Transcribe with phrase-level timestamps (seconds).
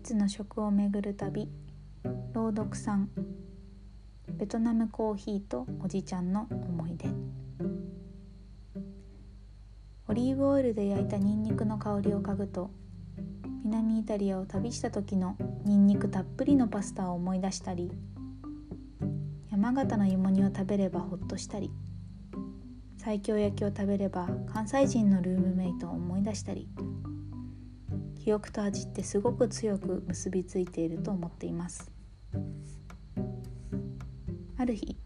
[0.00, 1.48] つの食を巡る旅。
[2.32, 3.10] 朗読さん
[4.32, 7.08] ベトナムコーヒーとおじちゃんの思い出。
[10.08, 12.70] オリーブオイルで焼いたニンニクの香りを嗅ぐと
[13.64, 17.92] 南イタリアを旅した時のニンニクたっぷりのパスタを思い出したり
[19.52, 21.70] 山形の芋煮を食べればほっとしたり
[22.96, 26.68] 西京焼きを食べれば関西人のルームメイトを思い出したり。
[28.22, 31.90] 記憶と味ってすごく強く結びついていると思っています。
[34.58, 34.98] ある日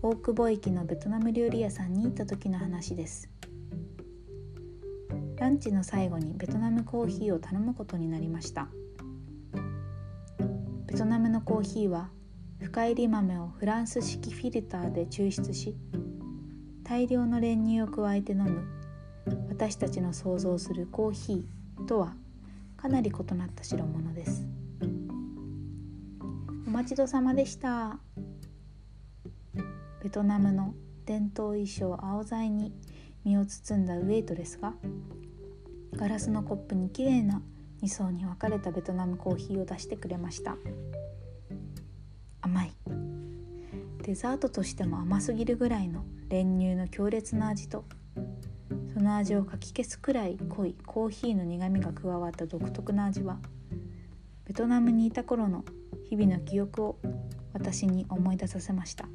[0.00, 3.28] 大久保駅のベトナム料理屋さんに行った時の話です。
[5.36, 8.68] ランチの最後にベトナムコーヒーを頼むことになりました。
[10.86, 12.08] ベトナムのコーヒーは
[12.58, 15.76] 深入り豆をフランス式フィルターで抽出し
[16.84, 18.66] 大量の練乳を加えて飲む
[19.50, 21.57] 私たちの想像するコーヒー。
[21.86, 22.14] とは
[22.76, 24.46] かなり異なった代物です。
[26.66, 27.98] お待ちどさまでした。
[30.02, 30.74] ベトナムの
[31.06, 32.72] 伝統衣装青材に
[33.24, 34.74] 身を包んだウェイトレスが
[35.96, 37.42] ガラスのコップにきれいな
[37.82, 40.56] 2層に分かれたベトナムコーヒーを出してくれました。
[42.40, 42.72] 甘い。
[44.02, 47.84] デザートとしても甘すぎるぐらいの練乳の強烈な味と
[49.00, 53.38] の味をかき消すくらい濃いコーヒーの苦みが加わった独特な味は
[54.46, 55.64] ベトナムにいた頃の
[56.08, 56.98] 日々の記憶を
[57.52, 59.06] 私に思い出させました。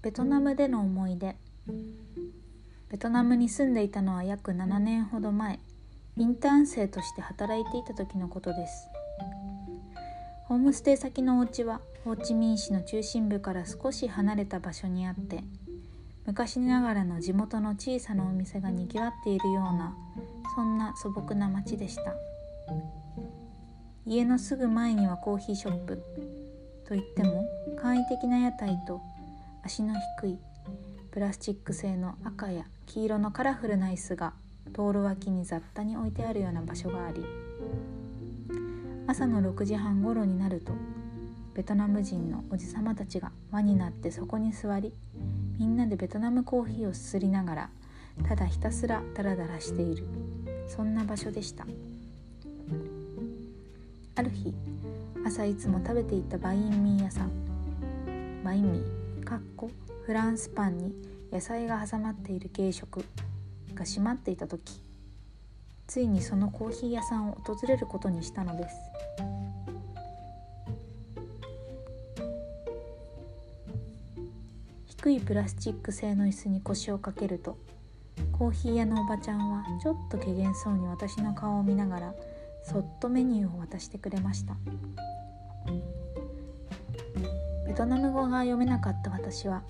[0.00, 1.36] ベトナムでの思い出。
[2.88, 5.60] ベトナムに住んでいたのは約7年ほど前。
[6.18, 8.88] インターン生として働いていた時のことです。
[10.46, 15.44] ホームステイ先のお家はホーチミン市の中心部から少し離れた場所にあって
[16.26, 19.94] 昔ながらの地元の小さなお店がにぎわっているような
[20.56, 22.14] そんな素朴な町でした。
[24.04, 26.02] 家のすぐ前にはコーヒーショップ
[26.88, 27.46] といっても
[27.80, 29.00] 簡易的な屋台と
[29.62, 30.38] 足の低い
[31.12, 34.32] プラスチック製の赤や黄色のカラフルな椅子が
[34.72, 37.24] 道路脇に雑多に置いてあるような場所があり
[39.06, 40.72] 朝の6時半ごろになると
[41.54, 44.92] ベトナム人のおじさまたちが輪になってそこに座り
[45.58, 47.70] みんなでベトナムコーヒーをすすりながら
[48.28, 50.04] ただひたすらダラダラしている。
[50.68, 51.66] そんな場所でした。
[54.14, 54.54] ある日
[55.24, 57.30] 朝いつも食べていたバインミー屋さん
[58.42, 59.70] バインミーかっこ
[60.04, 60.92] フランスパンに
[61.30, 63.04] 野菜が挟まっている軽食
[63.78, 64.80] が閉まっていた時
[65.86, 68.76] ついにそのコーヒー屋さんを訪れることにしたのです。
[74.86, 77.56] 低いプラスチック製の椅子に腰をかけると
[78.32, 82.14] コーヒー屋のおばちゃんはちょっと怪げそうに私の顔を見ながら
[82.64, 84.56] そっとメニューを渡してくれました。
[87.66, 89.62] ベトナム語が読めなかった私は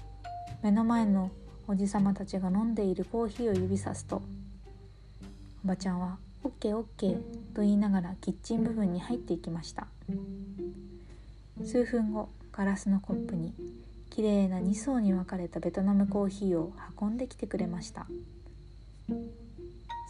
[0.63, 1.31] 目の前の
[1.71, 4.23] おじさまたちが飲んでいるコーヒーを指さすと
[5.63, 7.21] おばちゃんは「オッケーオッケー」
[7.55, 9.87] と言いながらキッチン部分に入っていきました。
[11.63, 13.53] 数分後ガラスのコップに
[14.09, 18.07] きれいな2層に分かれたベトナムコーヒーを運んできてくれました。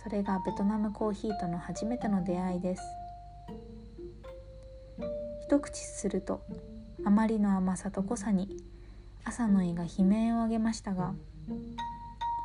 [0.04, 2.82] それがベトナムコーヒーとの初めての出会いです。
[5.42, 6.40] 一口すると
[7.04, 8.62] あまりの甘さと濃さに
[9.24, 11.14] 朝の胃が悲鳴を上げましたが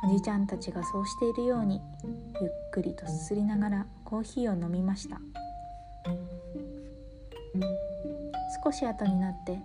[0.04, 1.80] おじちゃんたちがそうしているように
[2.40, 5.20] ゆっくりとすすりながらコーヒーを飲みました。
[8.64, 9.60] 少し後になってベ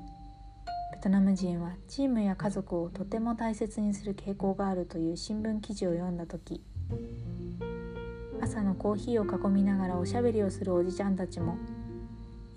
[1.01, 6.61] トナム人はチームや家族をとても大切にする傾向があるという新聞記事を読んだ時
[8.41, 11.57] 朝のコーヒーを囲みながらおしゃべりをするおじちゃんたちも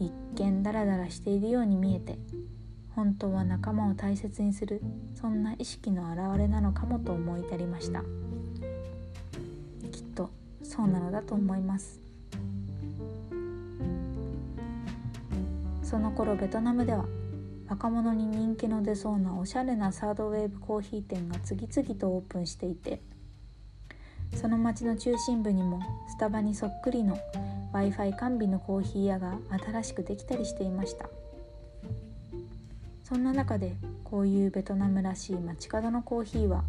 [0.01, 2.19] 一見ダラダラしているように見えて
[2.95, 4.83] 本当は仲間を大切にする
[5.15, 8.03] そんな意識の表れなのかもと思い至りました。
[9.91, 10.31] きっと
[10.63, 12.01] そうなのだと思います。
[15.83, 17.05] その頃ベトナムでは
[17.69, 23.01] 若者に人気の出そうなおしゃれなサードウェーブコーヒー店が次々とオープンしていて
[24.35, 27.19] その町の中心部にもスタバにそっくりの
[27.73, 31.09] w i f i 完備のコーヒー屋が新しくできたりしていました。
[33.13, 36.65] そんな中でこういうベトナムらしい街角のコーヒーは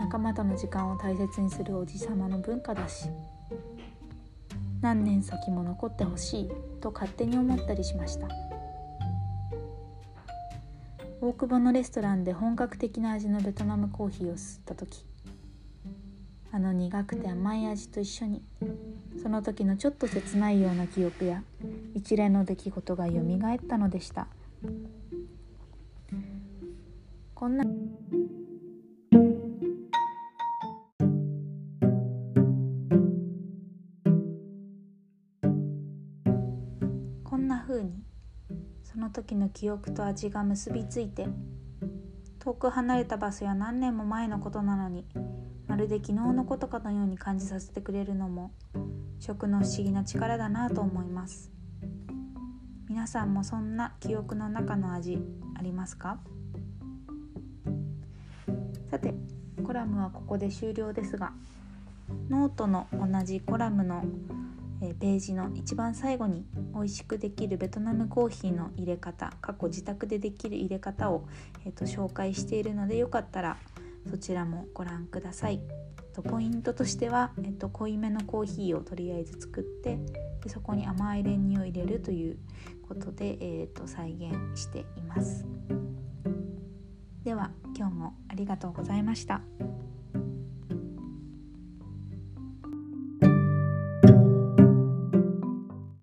[0.00, 3.10] 仲間との時間を大切にするおじさまの文化だし
[4.80, 6.50] 何年先も残ってほしい
[6.80, 8.26] と勝手に思ったりしました。
[11.20, 15.04] 大久保のレストランで本格的な味のベトナムコーヒーを吸った時
[16.50, 18.42] あの苦くて甘い味と一緒に
[19.22, 21.44] その時のちょっと切ないような記憶や
[21.94, 24.26] 一連の出来事がよみがえったのでした。
[27.40, 27.64] こんな。
[37.24, 38.02] こんな風に
[38.82, 41.28] その時の記憶と味が結びついて
[42.40, 45.06] 遠く離れた場所や何年も前のことなのに
[45.66, 48.52] まるで昨日のことかのように感じさせてくれるのも
[49.18, 51.50] 食の不思議な力だなと思います。
[52.86, 55.18] 皆さんもそんな記憶の中の味
[55.56, 56.20] ありますか？
[58.90, 59.14] さて
[59.64, 61.32] コラムはここで終了ですが
[62.28, 64.04] ノートの同じコラムの
[64.80, 66.44] ページの一番最後に
[66.74, 71.28] 美味しくできるベトナムコーヒーの入れ方過去自宅でできる入れ方を、
[71.64, 73.58] えーと、紹介しているのでよかったら
[74.10, 75.60] そちらもご覧ください。
[76.14, 79.98] とポイントとしては、えーと、濃いめのコーヒーをとりあえず作って
[80.42, 82.38] でそこに甘い練乳を入れるという
[82.88, 85.89] ことで、えーと再現しています。
[87.24, 89.42] では今日もありがとうございました。